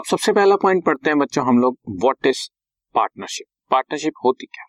अब 0.00 0.04
सबसे 0.04 0.32
पहला 0.32 0.56
पॉइंट 0.56 0.84
पढ़ते 0.84 1.10
हैं 1.10 1.18
बच्चों 1.18 1.44
हम 1.46 1.58
लोग 1.58 1.78
व्हाट 1.88 2.26
इज़ 2.26 2.48
पार्टनरशिप 2.94 3.46
पार्टनरशिप 3.70 4.12
होती 4.24 4.46
क्या? 4.46 4.64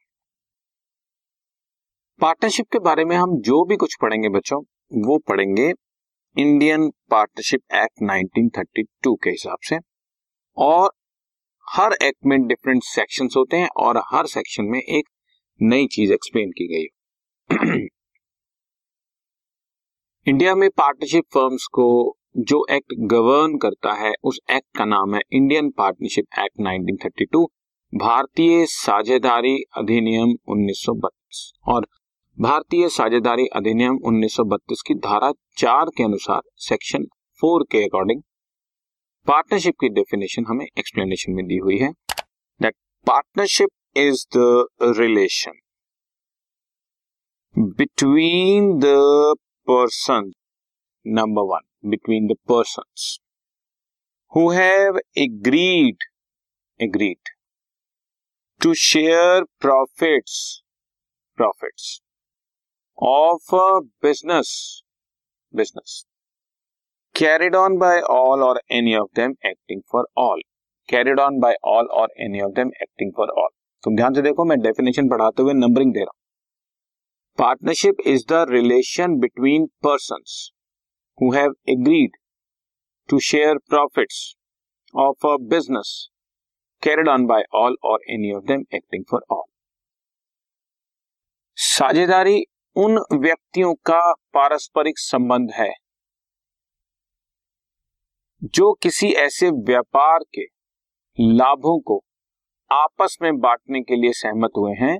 पार्टनरशिप 2.22 2.66
के 2.72 2.80
बारे 2.80 3.06
में 3.06 3.15
हम 3.15 3.38
जो 3.42 3.65
भी 3.65 3.76
कुछ 3.76 3.96
पढ़ेंगे 4.02 4.29
बच्चों, 4.29 4.62
वो 5.08 5.18
पढ़ेंगे 5.18 5.72
इंडियन 6.38 6.90
पार्टनरशिप 7.10 7.62
एक्ट 7.74 8.04
1932 8.04 9.15
के 9.24 9.29
हिसाब 9.29 9.58
से। 9.64 9.78
और 10.58 10.92
हर 11.70 11.94
एक्ट 11.94 12.26
में 12.26 12.48
डिफरेंट 12.48 12.84
सेक्शन 12.84 13.29
होते 13.38 13.58
हैं 13.58 13.70
और 13.78 13.98
हर 13.98 14.26
सेक्शन 14.26 14.63
में 14.63 14.79
एक 14.79 15.10
नई 15.62 15.88
चीज़ 15.88 16.13
एक्सप्लेन 16.13 16.52
की 16.52 16.68
गई 16.68 16.86
इंडिया 20.27 20.55
में 20.62 20.70
पार्टनरशिप 20.70 21.24
फर्म्स 21.34 21.68
को 21.72 22.18
जो 22.35 22.66
एक्ट 22.71 22.94
गवर्न 22.99 23.58
करता 23.58 23.94
है, 23.94 24.13
उस 24.23 24.40
एक्ट 24.52 24.77
का 24.77 24.85
नाम 24.85 25.16
है 25.16 25.21
इंडियन 25.31 25.70
पार्टनरशिप 25.70 26.26
एक्ट 26.40 26.62
1932 26.62 27.45
भारतीय 27.94 28.66
साझेदारी 28.66 29.63
अधिनियम 29.77 30.34
1932 30.49 31.41
और 31.67 31.88
भारतीय 32.40 32.90
साझेदारी 32.90 33.48
अधिनियम 33.48 33.98
1932 34.05 34.81
की 34.88 34.95
धारा 34.95 35.31
चार 35.57 35.90
के 35.98 36.04
अनुसार 36.04 36.41
सेक्शन 36.57 37.05
फोर 37.41 37.66
के 37.71 37.84
अकॉर्डिंग 37.84 38.21
पार्टनरशिप 39.27 39.76
की 39.82 39.90
डेफिनेशन 39.90 40.45
हमें 40.48 40.66
एक्सप्लेनेशन 40.66 41.32
में 41.32 41.45
दी 41.45 41.57
हुई 41.57 41.77
है। 41.77 41.91
That 42.62 42.76
partnership 43.07 43.70
is 43.98 44.26
the 44.38 44.68
relation 44.99 45.59
between 47.57 48.79
the 48.79 48.93
person 49.68 50.32
number 51.07 51.41
one 51.41 51.68
between 51.84 52.27
the 52.27 52.35
person 52.49 52.84
who 54.34 54.49
have 54.51 54.99
agreed 55.18 56.04
agreed 56.79 57.29
to 58.62 58.73
share 58.73 59.43
profits 59.60 60.38
profits 61.38 61.99
of 62.98 63.55
a 63.55 63.79
business 64.03 64.51
business 65.53 66.03
carried 67.15 67.55
on 67.55 67.77
by 67.77 68.01
all 68.11 68.43
or 68.43 68.61
any 68.71 68.95
of 68.95 69.09
them 69.16 69.35
acting 69.45 69.81
for 69.91 70.07
all 70.17 70.41
carried 70.89 71.19
on 71.19 71.39
by 71.39 71.55
all 71.67 71.88
or 72.01 72.13
any 72.19 72.41
of 72.41 72.51
them 72.51 72.71
acting 72.81 73.11
for 73.17 73.29
all 73.38 73.49
तुम 73.83 73.95
ध्यान 73.95 74.13
से 74.13 74.21
देखो, 74.21 74.45
मैं 74.45 74.59
definition 74.61 75.07
पढ़ाते 75.09 75.43
हुए 75.43 75.53
numbering 75.53 75.93
दे 75.93 75.99
रहा 75.99 76.11
हूँ। 76.13 76.19
Partnership 77.38 78.01
is 78.07 78.25
the 78.29 78.45
relation 78.49 79.16
between 79.19 79.66
person 79.83 80.23
who 81.17 81.31
have 81.31 81.51
agreed 81.67 82.11
to 83.09 83.19
share 83.19 83.55
profits 83.69 84.35
of 84.95 85.15
a 85.23 85.37
business 85.39 86.09
carried 86.83 87.07
on 87.07 87.27
by 87.27 87.43
all 87.53 87.75
or 87.83 87.99
any 88.09 88.31
of 88.31 88.45
them 88.47 88.65
acting 88.73 89.05
for 89.09 89.21
all. 89.29 89.47
साझेदारी 91.57 92.43
उन 92.75 92.97
व्यक्तियों 93.13 93.73
का 93.73 94.13
पारस्परिक 94.13 94.99
संबंध 94.99 95.51
है 95.51 95.71
जो 98.43 98.73
किसी 98.73 99.11
ऐसे 99.13 99.49
व्यापार 99.49 100.19
के 100.19 100.45
लाभों 101.19 101.79
को 101.79 102.03
आपस 102.71 103.17
में 103.21 103.39
बांटने 103.39 103.81
के 103.81 103.95
लिए 103.95 104.11
सहमत 104.13 104.51
हुए 104.57 104.71
हैं, 104.71 104.97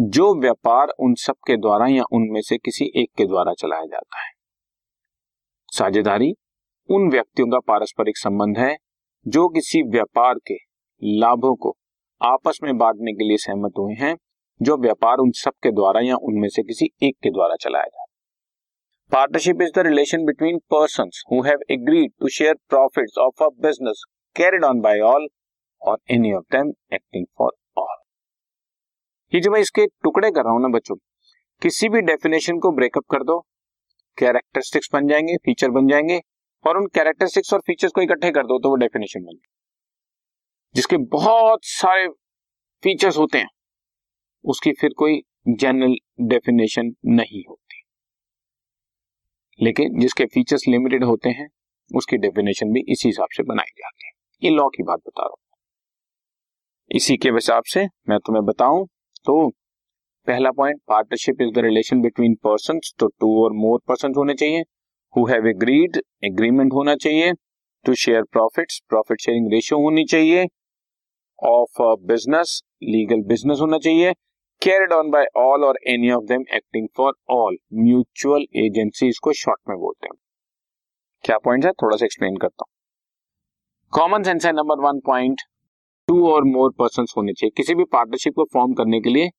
जो 0.00 0.34
व्यापार 0.40 0.88
उन 1.00 1.14
सब 1.14 1.34
के 1.46 1.56
द्वारा 1.56 1.86
या 1.86 2.04
उनमें 2.12 2.40
से 2.40 2.58
किसी 2.58 2.92
एक 2.96 3.10
के 3.18 3.24
द्वारा 3.24 3.54
चलाया 3.54 3.84
जाता 3.84 4.22
है 4.22 4.41
साझेदारी 5.72 6.32
उन 6.88 7.08
व्यक्तियों 7.10 7.46
का 7.48 7.58
पारस्परिक 7.58 8.16
संबंध 8.16 8.58
है 8.58 8.76
जो 9.26 9.48
किसी 9.48 9.82
व्यापार 9.82 10.34
के 10.46 10.54
लाभों 11.02 11.54
को 11.56 11.76
आपस 12.20 12.58
में 12.62 12.76
बांटने 12.78 13.12
के 13.12 13.24
लिए 13.24 13.36
सहमत 13.36 13.78
हुए 13.78 13.94
हैं, 13.94 14.16
जो 14.60 14.76
व्यापार 14.76 15.18
उन 15.18 15.30
सब 15.32 15.52
के 15.62 15.70
द्वारा 15.70 16.00
या 16.00 16.16
उनमें 16.22 16.48
से 16.48 16.62
किसी 16.62 16.90
एक 17.02 17.16
के 17.22 17.30
द्वारा 17.30 17.56
चलाया 17.56 17.84
जाए 17.84 18.06
partnership 19.12 19.62
is 19.62 19.70
the 19.74 19.86
relation 19.86 20.24
between 20.24 20.58
person 20.74 21.10
have 21.46 21.58
agreed 21.70 22.12
to 22.20 22.28
share 22.28 22.54
profits 22.68 23.18
of 23.18 23.44
a 23.44 23.48
business 23.62 24.04
carried 24.36 24.64
on 24.64 24.80
by 24.80 25.00
all 25.00 25.26
or 25.82 25.98
any 26.10 26.32
of 26.32 26.44
them 26.56 26.72
acting 26.92 27.26
for 27.38 27.52
all 27.78 27.96
ये 29.32 29.40
जो 29.40 29.50
मैं 29.50 29.60
इसके 29.60 29.86
टुकड़े 29.86 30.30
कर 30.30 30.44
रहा 30.44 30.52
हूँ 30.52 30.62
ना 30.62 30.68
बच्चों, 30.68 30.96
किसी 31.62 31.88
भी 31.88 32.00
डेफिनेशन 32.00 32.58
को 32.58 32.72
ब्रेकअप 32.72 33.04
कर 33.10 33.22
दो 33.22 33.44
कैरेक्टरिस्टिक्स 34.18 34.88
बन 34.92 35.08
जाएँगे 35.08 35.36
फीचर 35.36 35.70
बन 35.70 35.88
जाएँगे, 35.88 36.20
और 36.64 36.76
उन 36.76 36.86
कैरेक्टरिस्टिक्स 36.86 37.52
और 37.54 37.60
फीचर्स 37.60 37.92
को 37.92 38.02
इकट्ठे 38.02 38.30
कर 38.30 38.42
दो 38.42 38.58
तो 38.58 38.68
वो 38.68 38.76
डेफिनेशन 38.76 39.20
बन 39.20 39.38
जिसके 40.74 40.96
बहुत 40.96 41.64
सारे 41.64 42.08
फीचर्स 42.82 43.16
होते 43.18 43.38
हैं, 43.38 43.48
उसकी 44.44 44.72
फिर 44.72 44.90
कोई 44.96 45.20
जनरल 45.48 45.96
डेफिनेशन 46.20 46.92
नहीं 47.06 47.42
होती। 47.48 47.82
लेकिन 49.60 49.98
जिसके 50.00 50.24
फीचर्स 50.24 50.68
लिमिटेड 50.68 51.04
होते 51.04 51.28
हैं, 51.28 51.48
उसकी 51.90 52.16
डेफिनेशन 52.16 52.72
भी 52.72 52.80
इसी 52.88 53.08
हिसाब 53.08 53.28
से 53.32 53.42
बनाई 53.42 53.70
जाती 53.78 54.06
है। 54.06 54.12
ये 54.42 54.56
लॉ 54.56 54.68
की 54.68 54.82
बात 54.82 54.98
बता 54.98 55.22
रहा 55.22 55.28
हूँ। 55.28 55.36
इसी 56.90 57.16
के 57.16 57.28
हिसाब 57.28 57.62
से 57.64 57.84
मैं 58.08 58.18
तुम्हें 58.18 58.44
बताऊँ 58.44 58.86
तो 59.24 59.48
पहला 60.26 60.50
point 60.50 60.80
partnership 60.88 61.40
is 61.42 61.50
the 61.54 61.62
relation 61.64 62.00
between 62.00 62.34
person 62.44 62.78
तो 62.98 63.06
टू 63.20 63.28
और 63.44 63.52
मोर 63.52 63.78
पर्सन 63.88 64.12
होने 64.16 64.34
चाहिए। 64.34 64.60
हु 65.14 65.24
हैव 65.26 65.46
एग्रीड 65.48 66.00
एग्रीमेंट 66.24 66.72
होना 66.72 66.94
चाहिए। 66.96 67.32
To 67.84 67.94
share 67.94 68.22
profits 68.32 68.78
profit 68.88 69.20
sharing 69.20 69.50
ratio 69.52 69.80
होनी 69.80 70.04
चाहिए। 70.04 70.46
ऑफ़ 71.38 71.82
बिज़नेस 72.06 72.60
लीगल 72.84 73.22
बिज़नेस 73.28 73.58
होना 73.60 73.78
चाहिए। 73.78 74.12
Carried 74.62 74.92
on 74.92 75.10
by 75.10 75.26
all 75.38 75.64
or 75.64 75.78
any 75.88 76.10
of 76.10 76.24
them 76.24 76.44
acting 76.54 76.88
for 76.96 77.12
all 77.30 77.56
mutual 77.82 78.46
agency 78.56 79.08
इसको 79.08 79.32
शॉर्ट 79.32 79.60
में 79.68 79.76
बोलते 79.78 80.06
हैं। 80.06 80.18
क्या 81.24 81.38
पॉइंट 81.38 81.64
है? 81.64 81.72
थोड़ा 81.72 81.96
सा 81.96 82.04
एक्सप्लेन 82.04 82.36
करता 82.36 82.64
हूँ। 82.64 82.72
कॉमन 83.92 84.22
सेंस 84.22 84.46
है 84.46 84.52
number 84.52 84.86
one 84.86 85.00
point 85.06 85.40
two 86.08 86.26
or 86.28 86.44
more 86.46 86.72
person 86.78 87.06
होने 87.16 87.32
चाहिए। 87.32 87.52
किसी 87.56 87.74
भी 87.74 87.84
पार्टनरशिप 87.92 88.34
को 88.36 88.44
फॉर्म 88.52 88.72
करने 88.74 89.00
के 89.00 89.10
लिए 89.10 89.30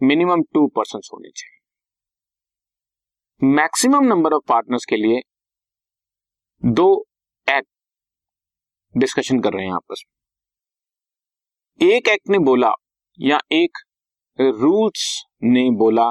मिनिमम 0.00 0.42
टू 0.54 0.66
पर्सन 0.66 1.00
होने 1.12 1.28
चाहिए। 1.30 1.56
मैक्सिमम 3.42 4.04
नंबर 4.04 4.32
ऑफ़ 4.32 4.42
पार्टनर्स 4.48 4.84
के 4.84 4.96
लिए 4.96 5.20
दो 6.62 6.86
एक्ट 7.46 7.68
डिस्कशन 8.94 9.40
कर 9.40 9.52
रहे 9.52 9.64
हैं 9.66 9.72
आपस 9.72 10.02
में। 11.80 11.88
एक 11.88 12.08
एक्ट 12.08 12.30
ने 12.30 12.38
बोला 12.38 12.70
या 13.18 13.38
एक 13.52 13.78
रूल्स 14.38 15.24
ने 15.44 15.70
बोला 15.78 16.10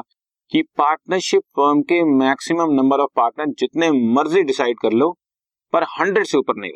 कि 0.51 0.61
पार्टनरशिप 0.77 1.41
फर्म 1.55 1.81
के 1.81 2.03
मैक्सिमम 2.17 2.73
नंबर 2.73 2.99
ऑफ़ 2.99 3.11
पार्टनर 3.15 3.53
जितने 3.59 3.91
मर्ज़ी 4.13 4.43
डिसाइड 4.43 4.79
कर 4.81 4.91
लो, 4.93 5.11
पर 5.73 5.83
हंड्रेड 5.99 6.25
से 6.25 6.37
ऊपर 6.37 6.55
नहीं 6.55 6.71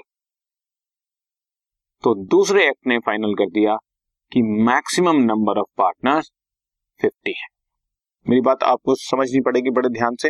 तो 2.03 2.13
दूसरे 2.27 2.67
एक्ट 2.67 2.87
ने 2.87 2.97
फाइनल 2.99 3.33
कर 3.33 3.49
दिया 3.49 3.75
कि 4.31 4.41
maximum 4.63 5.17
number 5.23 5.59
of 5.59 5.67
partners 5.77 6.31
fifty 7.01 7.33
है। 7.37 7.47
मेरी 8.29 8.41
बात 8.41 8.63
आपको 8.63 8.95
समझनी 8.95 9.41
पड़ेगी 9.41 9.69
बड़े 9.69 9.89
ध्यान 9.89 10.15
से। 10.15 10.29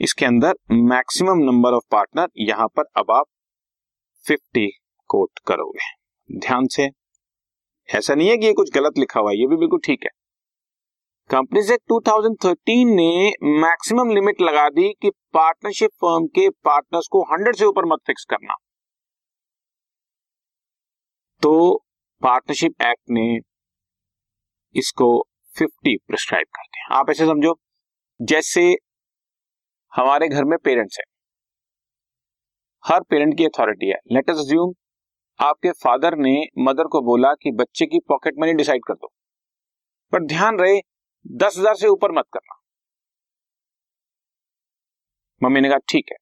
इसके 0.00 0.26
अंदर 0.26 0.54
मैक्सिमम 0.70 1.38
नंबर 1.38 1.72
ऑफ़ 1.72 1.84
पार्टनर 1.90 2.28
यहाँ 2.38 2.68
पर 2.68 2.84
अब 2.96 3.10
आप 3.10 3.24
फिफ्टी 4.26 4.70
कोट 5.08 5.30
करोगे। 5.46 6.04
ध्यान 6.38 6.66
से। 6.66 6.90
ऐसा 7.88 8.14
नहीं 8.14 8.28
है 8.28 8.36
कि 8.36 8.46
ये 8.46 8.52
कुछ 8.52 8.74
गलत 8.74 8.92
लिखा 8.98 9.20
हुआ 9.20 9.30
है, 9.30 9.36
ये 9.36 9.46
भी 9.46 9.56
बिल्कुल 9.56 9.80
ठीक 9.84 10.00
है। 10.02 10.10
कंपनीज़ 11.30 11.72
एक्ट 11.72 11.82
2013 11.88 12.84
ने 12.96 13.28
मैक्सिमम 13.42 14.10
लिमिट 14.10 14.40
लगा 14.40 14.68
दी 14.68 14.92
कि 15.02 15.10
पार्टनरशिप 15.10 15.90
फर्म 15.90 16.26
के 16.26 16.50
पार्टनर्स 16.50 17.08
को 17.12 17.22
100 17.22 17.56
से 17.56 17.64
ऊपर 17.64 17.84
मत 17.84 17.98
फिक्स 18.06 18.24
करना। 18.30 18.54
तो 21.42 21.84
पार्टनरशिप 22.22 22.74
एक्ट 22.82 23.10
ने 23.10 23.53
इसको 24.74 25.06
50 25.56 25.96
प्रिस्क्राइब 26.08 26.46
करते 26.48 26.80
हैं। 26.80 26.86
आप 26.90 27.10
ऐसे 27.10 27.26
समझो, 27.26 27.54
जैसे 28.20 28.62
हमारे 29.92 30.28
घर 30.28 30.44
में 30.44 30.56
पेरेंट्स 30.58 30.98
है। 30.98 31.04
हर 32.84 33.00
पेरेंट 33.00 33.36
की 33.38 33.44
अथॉरिटी 33.44 33.88
है। 33.88 33.98
लेट 34.12 34.30
अस 34.30 34.38
अज्यूम 34.38 34.72
आपके 35.40 35.70
फादर 35.74 36.16
ने 36.18 36.34
मदर 36.58 36.86
को 36.86 37.00
बोला 37.02 37.32
कि 37.34 37.50
बच्चे 37.52 37.86
की 37.86 37.98
पॉकेट 38.08 38.34
मनी 38.38 38.52
डिसाइड 38.54 38.84
कर 38.84 38.94
दो। 38.94 39.12
पर 40.12 40.24
ध्यान 40.24 40.58
रहे, 40.58 40.80
दस 41.26 41.58
हज़ार 41.58 41.74
से 41.74 41.88
ऊपर 41.88 42.12
मत 42.12 42.24
करना। 42.32 42.60
मम्मी 45.40 45.60
ने 45.60 45.68
कहा, 45.68 45.78
ठीक 45.88 46.10
है। 46.12 46.16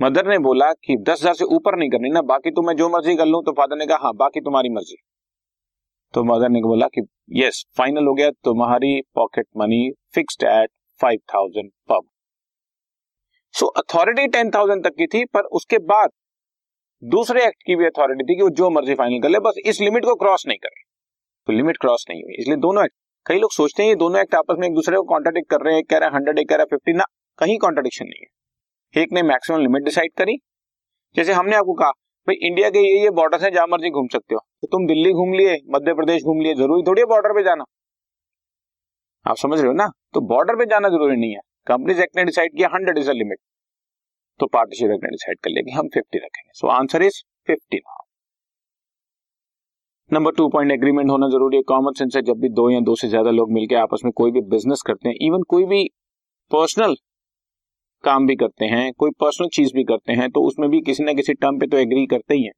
मदर 0.00 0.26
ने 0.26 0.38
बोला 0.38 0.72
कि 0.74 0.96
दस 1.02 1.20
हज़ार 1.20 1.34
से 1.34 1.44
ऊपर 1.46 1.76
नहीं 1.78 1.90
करनी 1.90 2.10
ना, 2.10 2.22
बाकी 2.22 2.50
तो 2.50 2.62
मैं 2.62 2.74
जो 2.76 2.88
मर्ज़ी 2.88 3.16
कर 3.16 3.26
लूँ 3.26 3.42
तो 3.44 3.52
फादर 3.52 3.76
ने 3.76 3.86
कहा 3.86 3.98
हाँ 4.02 4.12
बाकी 4.16 4.40
तुम्हारी 4.40 4.70
मर्ज़ी। 4.70 4.96
तो 6.14 6.24
मदर 6.24 6.48
ने 6.48 6.60
बोला 6.62 6.86
कि 6.88 7.02
यस 7.34 7.64
फाइनल 7.76 8.06
हो 8.06 8.14
गया 8.14 8.30
तुम्हारी 8.44 9.00
pocket 9.14 9.46
money 9.56 9.90
fixed 10.14 10.42
at 10.44 10.70
five 11.00 11.18
thousand 11.34 11.70
पर 11.90 12.00
सो 13.54 13.66
अथॉरिटी 13.78 14.26
टेन 14.28 14.50
थाउज़ेंड 14.50 14.84
तक 14.84 14.94
की 14.98 15.06
थी, 15.06 15.24
पर 15.24 15.44
उसके 15.52 15.78
बाद 15.86 16.10
दूसरे 17.02 17.44
एक्ट 17.46 17.62
की 17.66 17.76
भी 17.76 17.86
अथॉरिटी 17.86 18.24
थी 18.24 18.36
कि 18.36 18.42
वो 18.42 18.50
जो 18.50 18.68
मर्ज़ी 18.70 18.94
फाइनल 18.94 19.20
कर 19.22 19.28
ले, 19.28 19.38
बस 19.40 19.54
इस 19.66 19.80
लिमिट 19.80 20.04
को 20.04 20.14
क्रॉस 20.16 20.44
नहीं 20.48 20.58
करे। 20.58 20.82
तो 21.48 21.52
लिमिट 21.52 21.76
क्रॉस 21.76 22.04
नहीं 22.10 22.22
हुई, 22.22 22.34
इसलिए 22.38 22.56
दोनों 22.58 22.84
एक्ट 22.84 22.94
कई 23.26 23.38
लोग 23.38 23.52
सोचते 23.52 23.82
हैं 23.82 23.88
ये 23.88 23.96
दोनों 23.96 24.20
एक्ट 24.20 24.34
आपस 24.34 24.56
में 24.58 24.66
एक 24.68 24.74
दूसरे 24.74 24.96
को 24.96 25.02
कॉन्ट्राडिक्ट 25.08 25.50
कर 25.50 25.60
रहे 25.60 25.74
हैं 25.74 25.82
कह 25.84 25.98
रहे 25.98 26.08
हैं 26.08 26.14
हंड्रेड 26.14 26.38
एक 26.38 26.48
कह 26.48 26.56
रहा 26.56 26.62
है 26.62 26.76
फिफ्टी 26.76 26.92
ना, 26.92 27.04
कहीं 27.38 27.58
कॉन्ट्राडिक्शन 27.58 28.04
नहीं 28.04 28.22
है। 28.22 29.02
एक 29.02 29.12
ने 29.12 29.22
मैक्सिमम 29.24 29.60
लिमिट 29.60 29.84
डिसाइड 29.84 30.12
करी, 30.18 30.36
जैसे 31.14 31.32
हमने 31.32 31.56
आपको 31.56 31.74
कहा 31.74 31.90
भाई 32.28 32.36
इंडिया 32.48 32.68
के 32.70 32.78
ये 32.80 33.02
ये 33.02 33.10
बॉर्डर 33.12 33.42
है 33.42 33.50
जहाँ 33.50 33.66
मर्ज़ी 33.68 33.90
घूम 33.90 34.08
सकते 34.08 34.34
हो। 34.34 34.40
तो 34.62 34.66
तुम 34.68 34.86
दिल्ली 34.86 35.12
घूम 35.12 35.32
लिए, 35.32 35.56
मध्य 35.70 35.94
प्रदेश 35.94 36.22
घूम 36.24 36.40
लिए, 36.40 36.54
ज़रूरी 36.54 36.82
थोड़ी 36.82 37.00
है 37.00 37.06
बॉर्डर 37.08 37.32
पे 37.34 37.42
जाना। 37.44 37.64
आप 39.26 39.36
समझ 39.36 39.58
रहे 39.58 39.66
हो 39.66 39.72
ना? 39.74 39.88
तो 40.14 40.20
बॉर्डर 40.28 40.56
पे 40.56 40.66
जाना 40.66 40.88
ज़रूरी 40.88 41.16
नहीं 41.16 41.32
है। 41.32 41.40
कंपनीज़ 41.66 42.00
एक्ट 42.02 42.16
ने 42.16 42.24
डिसाइड 42.24 42.56
किया 42.56 42.68
हंड्रेड 42.74 42.98
इज़ 42.98 43.10
अ 43.10 43.12
लिमिट 43.14 43.38
तो 44.40 44.46
पार्टनरशिप 44.48 44.90
एक्ट 44.90 45.04
ने 45.04 45.10
डिसाइड 45.10 45.38
कर 45.38 45.62
कि 45.62 45.70
हम 45.70 45.88
फिफ्टी 45.94 46.18
रखेंगे। 46.18 46.50
So 46.54 46.68
answer 46.70 47.02
is 47.02 47.22
fifty 47.46 47.76
now 47.78 48.00
number 50.10 50.32
two 50.32 50.48
point 50.48 50.72
agreement 50.72 51.10
होना 51.10 51.28
ज़रूरी 51.28 51.56
है। 51.56 51.62
कॉमन 51.68 51.92
सेंस 51.98 52.16
है, 52.16 52.22
जब 52.22 52.40
भी 52.40 52.48
दो 52.50 52.70
या 52.70 52.80
दो 52.82 52.94
से 52.96 53.08
ज़्यादा 53.08 53.30
लोग 53.30 53.52
मिलकर 53.52 53.76
आपस 53.76 54.00
में 54.04 54.12
कोई 54.16 54.30
भी 54.30 54.40
बिज़नेस 54.48 54.82
करते 54.86 55.08
हैं 55.08 55.14
इवन 55.22 55.42
कोई 55.48 55.64
भी 55.66 55.84
पर्सनल 56.50 56.94
काम 58.04 58.26
भी 58.26 58.36
करते 58.36 58.64
हैं, 58.64 58.92
कोई 58.92 59.10
पर्सनल 59.20 59.48
चीज़ 59.54 59.74
भी 59.74 59.84
करते 59.84 60.12
हैं 60.12 60.30
तो 60.30 60.42
उसमें 60.46 60.68
भी 60.70 60.80
किसी 60.80 61.04
ना 61.04 61.12
किसी 61.12 61.34
टर्म 61.34 61.58
पे 61.58 61.66
तो 61.66 61.76
एग्री 61.78 62.06
करते 62.06 62.34
ही 62.34 62.44
हैं। 62.44 62.52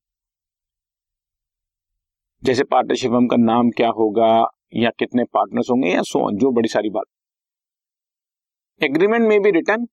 जैसे 2.42 2.64
पार्टनरशिप 2.64 3.10
का 3.30 3.36
नाम 3.36 3.70
क्या 3.70 3.88
होगा, 3.90 4.30
या 4.74 4.90
कितने 4.98 5.24
पार्टनर्स 5.34 5.70
होंगे, 5.70 5.88
या 5.88 6.02
सो 6.02 6.30
जो 6.38 6.50
बड़ी 6.52 6.68
सारी 6.68 6.90
बात। 6.90 7.04
एग्रीमेंट 8.80 9.28
में 9.28 9.40
भी 9.42 9.50
रिटर्न 9.50 9.86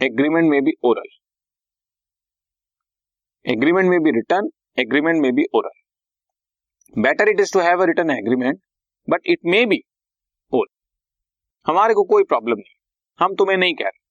एग्रीमेंट 0.00 0.50
में 0.50 0.62
भी 0.64 0.72
ओरल 0.84 1.08
एग्रीमेंट 3.44 3.88
में 3.90 3.98
भी 4.00 4.10
रिटर्न 4.10 4.48
एग्रीमेंट 4.78 5.20
में 5.22 5.32
भी 5.34 5.44
oral 5.54 5.80
better 6.94 7.28
it 7.28 7.40
is 7.40 7.52
to 7.52 7.60
have 7.60 7.82
a 7.82 7.86
written 7.86 8.10
agreement 8.10 8.60
but 9.08 9.26
it 9.26 9.38
may 9.46 9.64
be 9.66 9.80
oral 10.52 10.72
हमारे 11.66 11.94
को 11.94 12.04
कोई 12.04 12.22
प्रॉब्लम 12.24 12.58
नहीं। 12.58 12.74
हम 13.18 13.34
तुम्हें 13.34 13.56
नहीं 13.56 13.74
कह 13.74 13.84
रहे। 13.84 14.09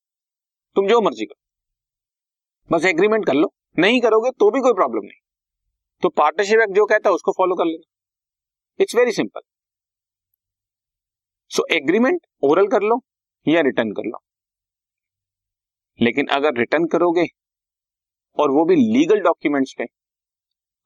तुम 0.76 0.86
जो 0.88 1.00
मर्ज़ी 1.00 1.24
करो। 1.26 2.76
बस 2.76 2.84
एग्रीमेंट 2.84 3.26
कर 3.26 3.34
लो। 3.34 3.52
नहीं 3.78 4.00
करोगे 4.00 4.30
तो 4.30 4.50
भी 4.50 4.60
कोई 4.60 4.72
प्रॉब्लम 4.72 5.04
नहीं। 5.04 5.20
तो 6.02 6.08
पार्टनरशिप 6.08 6.60
एक्ट 6.60 6.74
जो 6.76 6.86
कहता 6.86 7.08
है 7.08 7.14
उसको 7.14 7.32
फॉलो 7.32 7.54
कर 7.54 7.64
लेना। 7.64 7.88
It's 8.80 8.94
very 8.94 9.12
simple 9.12 9.40
so 11.50 11.66
agreement 11.70 12.26
oral 12.42 12.66
कर 12.66 12.82
लो 12.82 13.00
या 13.48 13.60
रिटर्न 13.60 13.92
कर 13.92 14.06
लो। 14.06 14.22
लेकिन 16.00 16.26
अगर 16.26 16.58
रिटर्न 16.58 16.86
करोगे 16.86 17.26
और 18.38 18.50
वो 18.50 18.64
भी 18.64 18.76
लीगल 18.76 19.20
डॉक्यूमेंट्स 19.20 19.74
पे 19.78 19.84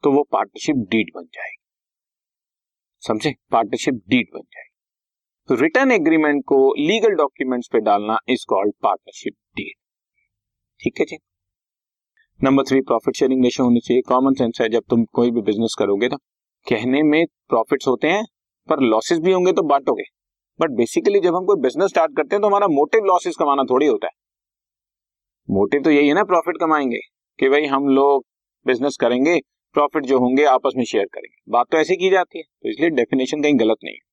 तो 0.05 0.13
वो 0.13 0.23
पार्टनरशिप 0.23 0.77
डीड 0.91 1.11
बन 1.15 1.25
जाएगी। 1.25 1.63
समझे? 3.03 3.35
पार्टनरशिप 3.51 3.95
डीड 4.09 4.31
बन 4.35 4.41
जाएगी। 4.41 4.74
तो 5.49 5.55
रिटर्न 5.55 5.93
एग्रीमेंट 5.93 6.45
को 6.47 6.75
लीगल 6.79 7.09
डॉक्यूमेंट्स 7.09 7.69
पे 7.73 7.81
डालना 7.81 8.19
इज़ 8.29 8.45
कॉल्ड 8.49 8.73
पार्टनरशिप 8.83 9.33
डीड 9.57 9.73
ठीक 10.85 10.95
है 11.01 11.05
जी? 11.05 11.19
Number 12.45 12.63
three 12.63 12.81
profit 12.81 13.17
sharing 13.17 13.45
ratio 13.45 13.67
होनी 13.67 13.81
चाहिए। 13.81 14.03
कॉमन 14.03 14.35
सेंस 14.35 14.59
है, 14.61 14.69
जब 14.69 14.83
तुम 14.91 15.05
कोई 15.05 15.31
भी 15.31 15.41
बिज़नेस 15.41 15.77
करोगे 15.79 16.09
तो। 16.09 16.17
कहने 16.69 17.03
में 17.03 17.27
प्रॉफिट्स 17.49 17.89
होते 17.89 18.09
हैं, 18.09 18.25
पर 18.69 18.81
लॉसेस 18.81 19.19
भी 19.19 19.33
होंगे 19.33 19.53
तो 19.53 19.63
बांटोगे। 19.63 20.03
बट 20.61 20.71
बेसिकली 20.71 21.21
जब 21.21 21.35
हम 21.35 21.45
कोई 21.45 21.61
बिज़नेस 21.61 21.91
स्टार्ट 21.91 22.17
करते 22.17 22.37
हैं 22.37 22.41
तो 22.41 22.47
हमारा 22.47 22.69
मोटिव 22.69 23.05
लॉसेस 23.05 23.37
कमाना 23.39 23.63
थोड़ी 23.63 23.87
होता 23.87 24.07
है। 24.07 24.13
मोटिव 25.51 25.83
तो 25.83 25.91
यही 25.91 26.09
है 26.09 26.15
ना 26.15 26.25
प्रॉफिट 26.25 26.57
कमाएँगे। 26.61 27.01
कि 27.39 27.49
भाई 27.49 27.67
हम 27.67 27.89
लोग 27.89 28.27
बिज़नेस 28.67 28.97
करेंगे 29.01 29.41
प्रॉफिट 29.73 30.07
जो 30.07 30.19
होंगे, 30.19 30.45
आपस 30.45 30.73
में 30.77 30.85
शेयर 30.85 31.05
करेंगे। 31.05 31.53
बात 31.53 31.67
तो 31.71 31.79
ऐसी 31.79 31.97
की 31.97 32.11
जाती 32.11 32.39
है। 32.39 32.45
तो 32.63 32.69
इसलिए 32.69 32.91
डेफिनेशन 32.91 33.43
कहीं 33.43 33.61
गलत 33.61 33.77
नहीं 33.85 33.95
है। 33.95 34.04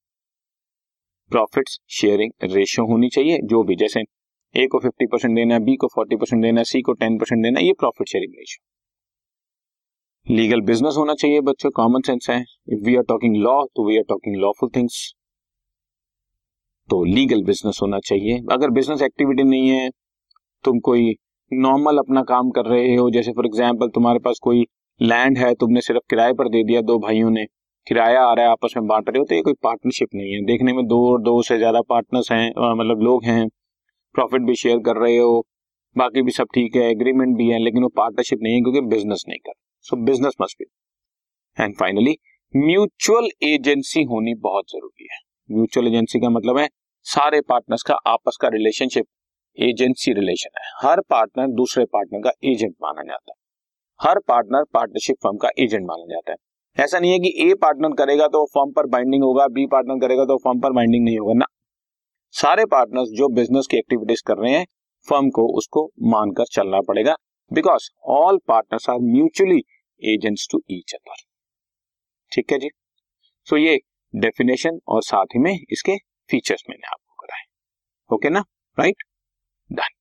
प्रॉफिट 1.31 1.69
शेयरिंग 1.91 2.31
रेशियो 2.45 2.85
होनी 2.87 3.09
चाहिए, 3.09 3.37
जो 3.43 3.63
भी, 3.63 3.75
जैसे 3.77 4.03
ए 4.55 4.65
को 4.67 4.79
फिफ्टी 4.79 5.05
परसेंट 5.07 5.35
देना 5.35 5.59
बी 5.61 5.75
को 5.75 5.87
फोर्टी 5.87 6.15
परसेंट 6.15 6.41
देना 6.43 6.63
सी 6.65 6.81
को 6.81 6.93
टेन 6.95 7.17
परसेंट 7.17 7.43
देना 7.43 7.59
ये 7.61 7.73
profit 7.79 8.07
sharing 8.09 8.33
ratio 8.37 8.65
legal 10.27 10.61
business 10.61 10.95
होना 10.97 11.13
चाहिए, 11.15 11.39
बच्चों 11.41 11.69
कॉमन 11.71 12.01
सेंस 12.01 12.29
है। 12.29 12.39
If 12.69 12.79
we 12.85 12.95
are 12.95 13.03
talking 13.03 13.35
law 13.37 13.63
तो 13.65 13.85
we 13.87 13.97
are 13.97 14.03
talking 14.09 14.35
lawful 14.37 14.69
things 14.75 14.97
तो 16.89 17.03
लीगल 17.05 17.43
बिज़नेस 17.43 17.79
होना 17.81 17.99
चाहिए। 18.01 18.37
अगर 18.51 18.69
बिज़नेस 18.71 19.01
एक्टिविटी 19.01 19.43
नहीं 19.45 19.69
है, 19.69 19.89
तुम 20.63 20.79
कोई 20.79 21.13
नॉर्मल 21.51 21.97
अपना 21.97 22.21
काम 22.23 22.49
कर 22.51 22.65
रहे 22.65 22.95
हो, 22.95 23.09
जैसे 23.11 23.31
फॉर 23.31 23.45
एग्ज़ाम्पल 23.45 23.89
तुम्हारे 23.89 24.19
पास 24.19 24.39
कोई 24.41 24.65
लैंड 24.99 25.37
है, 25.37 25.53
तुमने 25.55 25.81
सिर्फ़ 25.81 26.01
किराए 26.09 26.33
पर 26.33 26.49
दे 26.49 26.63
दिया 26.63 26.81
दो 26.83 26.97
भाइयों 26.99 27.29
ने 27.29 27.45
किराया 27.87 28.21
आ 28.21 28.33
रहा 28.33 28.45
है 28.45 28.51
आपस 28.51 28.73
में 28.77 28.87
बांट 28.87 29.09
रहे 29.09 29.19
हो 29.19 29.25
तो 29.25 29.35
ये 29.35 29.41
कोई 29.41 29.53
पार्टनरशिप 29.63 30.09
नहीं 30.15 30.31
है। 30.31 30.41
देखने 30.45 30.73
में 30.73 30.85
दो 30.87 30.99
और 31.11 31.21
दो 31.21 31.41
से 31.43 31.57
ज़्यादा 31.57 31.81
पार्टनर्स 31.89 32.31
हैं 32.31 32.49
मतलब 32.73 33.01
लोग 33.03 33.25
हैं 33.25 33.47
प्रॉफिट 34.15 34.41
भी 34.41 34.55
शेयर 34.55 34.77
कर 34.85 34.97
रहे 34.97 35.17
हो, 35.17 35.45
बाकी 35.95 36.21
भी 36.21 36.31
सब 36.31 36.47
ठीक 36.53 36.75
है 36.75 36.83
एग्रीमेंट 36.89 37.35
भी 37.37 37.47
है, 37.49 37.59
लेकिन 37.59 37.83
वो 37.83 37.89
पार्टनरशिप 37.95 38.39
नहीं 38.43 38.53
है 38.53 38.61
क्योंकि 38.61 38.81
बिज़नेस 38.87 39.23
नहीं 39.29 39.39
कर 39.39 39.53
so 39.85 39.97
business 40.05 40.33
must 40.41 40.57
be 40.59 40.65
and 41.57 41.75
finally 41.77 42.15
mutual 42.53 43.29
agency 43.43 44.03
होनी 44.05 44.33
बहुत 44.41 44.65
ज़रूरी 44.69 45.07
है। 45.11 45.19
म्यूचुअल 45.49 45.87
एजेंसी 45.87 46.19
का 46.19 46.29
मतलब 46.29 46.57
है 46.57 46.67
सारे 47.05 47.41
पार्टनर्स 47.43 47.83
का, 47.83 47.93
आपस 47.95 48.37
का 48.41 48.47
रिलेशनशिप 48.49 49.05
एजेंसी 49.57 50.13
रिलेशन 50.13 50.49
है। 50.57 50.69
हर 50.81 51.01
पार्टनर 51.09 51.47
दूसरे 51.55 51.85
पार्टनर 51.87 52.21
का 52.21 52.31
एजेंट 52.45 52.73
माना 52.83 53.03
जाता 53.03 53.31
है। 53.31 53.37
हर 53.99 54.19
पार्टनर 54.27 54.63
पार्टनरशिप 54.73 55.15
फर्म 55.23 55.37
का 55.37 55.49
एजेंट 55.59 55.85
माना 55.85 56.05
जाता 56.05 56.31
है। 56.31 56.37
ऐसा 56.77 56.99
नहीं 56.99 57.11
है 57.11 57.19
कि 57.19 57.33
ए 57.41 57.53
पार्टनर 57.61 57.93
करेगा 57.95 58.27
तो 58.27 58.45
फर्म 58.45 58.71
पर 58.71 58.87
बाइंडिंग 58.87 59.23
होगा 59.23 59.47
बी 59.47 59.65
पार्टनर 59.67 59.99
करेगा 59.99 60.25
तो 60.25 60.37
फर्म 60.37 60.59
पर 60.59 60.73
बाइंडिंग 60.73 61.03
नहीं 61.05 61.17
होगा। 61.19 61.33
ना। 61.33 61.45
सारे 62.33 62.65
पार्टनर्स 62.65 63.09
जो 63.17 63.27
बिज़नेस 63.35 63.67
की 63.71 63.77
एक्टिविटीज़ 63.77 64.21
कर 64.27 64.37
रहे 64.37 64.51
हैं 64.51 64.65
फर्म 65.07 65.29
को 65.29 65.47
उसको 65.57 65.85
मानकर 66.11 66.45
चलना 66.51 66.79
पड़ेगा 66.81 67.15
because 67.51 67.89
all 68.11 68.37
partners 68.47 68.89
are 68.89 68.99
mutually 69.03 69.61
agents 70.01 70.47
to 70.51 70.61
each 70.71 70.93
other 70.93 71.23
ठीक 72.31 72.51
है 72.51 72.59
जी? 72.59 72.69
सो 73.47 73.55
so 73.55 73.61
ये 73.61 73.77
डेफिनेशन 74.13 74.79
और 74.87 75.01
साथ 75.03 75.35
ही 75.35 75.39
में 75.39 75.51
इसके 75.51 75.95
फीचर्स 76.29 76.63
मैंने 76.69 76.87
आपको 76.87 77.23
कराए। 77.23 77.43
ओके 78.09 78.29
ना? 78.29 78.43
Right 78.77 79.03
done 79.69 80.00